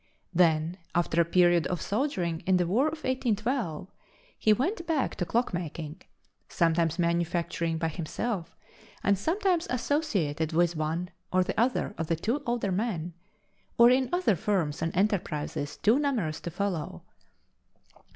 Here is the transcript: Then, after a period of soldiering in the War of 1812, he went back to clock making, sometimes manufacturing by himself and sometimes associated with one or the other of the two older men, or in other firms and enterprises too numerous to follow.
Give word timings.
Then, 0.33 0.77
after 0.95 1.21
a 1.21 1.25
period 1.25 1.67
of 1.67 1.79
soldiering 1.79 2.41
in 2.47 2.57
the 2.57 2.65
War 2.65 2.87
of 2.87 3.03
1812, 3.05 3.87
he 4.35 4.51
went 4.51 4.87
back 4.87 5.13
to 5.13 5.25
clock 5.27 5.53
making, 5.53 6.01
sometimes 6.49 6.97
manufacturing 6.97 7.77
by 7.77 7.89
himself 7.89 8.57
and 9.03 9.15
sometimes 9.15 9.67
associated 9.69 10.53
with 10.53 10.75
one 10.75 11.11
or 11.31 11.43
the 11.43 11.53
other 11.59 11.93
of 11.99 12.07
the 12.07 12.15
two 12.15 12.41
older 12.47 12.71
men, 12.71 13.13
or 13.77 13.91
in 13.91 14.09
other 14.11 14.35
firms 14.35 14.81
and 14.81 14.91
enterprises 14.97 15.77
too 15.77 15.99
numerous 15.99 16.39
to 16.39 16.49
follow. 16.49 17.03